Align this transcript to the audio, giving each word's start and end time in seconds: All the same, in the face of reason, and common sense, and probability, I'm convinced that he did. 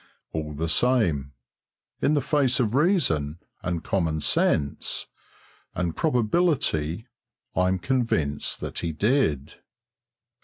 All 0.33 0.53
the 0.53 0.67
same, 0.67 1.33
in 2.01 2.15
the 2.15 2.21
face 2.21 2.59
of 2.59 2.73
reason, 2.73 3.37
and 3.61 3.83
common 3.83 4.19
sense, 4.19 5.05
and 5.75 5.95
probability, 5.95 7.05
I'm 7.55 7.77
convinced 7.77 8.61
that 8.61 8.79
he 8.79 8.93
did. 8.93 9.57